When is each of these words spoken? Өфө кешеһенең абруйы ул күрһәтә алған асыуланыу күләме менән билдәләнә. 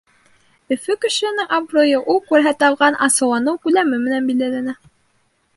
Өфө 0.75 0.95
кешеһенең 1.03 1.51
абруйы 1.57 2.01
ул 2.15 2.19
күрһәтә 2.31 2.71
алған 2.73 2.99
асыуланыу 3.09 3.63
күләме 3.67 4.01
менән 4.07 4.29
билдәләнә. 4.33 4.79